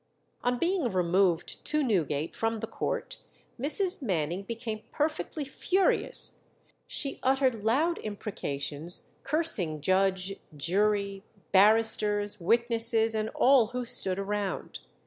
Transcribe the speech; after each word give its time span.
On 0.43 0.57
being 0.57 0.89
removed 0.89 1.63
to 1.65 1.83
Newgate 1.83 2.35
from 2.35 2.59
the 2.59 2.65
court 2.65 3.19
Mrs. 3.59 4.01
Manning 4.01 4.41
became 4.41 4.81
perfectly 4.91 5.45
furious. 5.45 6.41
She 6.87 7.19
uttered 7.21 7.63
loud 7.63 7.99
imprecations, 8.01 9.11
cursing 9.21 9.79
judge, 9.79 10.39
jury, 10.57 11.23
barristers, 11.51 12.39
witnesses, 12.39 13.13
and 13.13 13.29
all 13.35 13.67
who 13.67 13.85
stood 13.85 14.17
around. 14.17 14.79